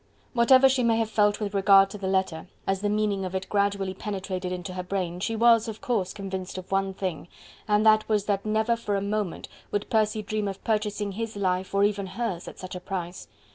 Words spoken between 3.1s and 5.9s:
of it gradually penetrated into her brain, she was, of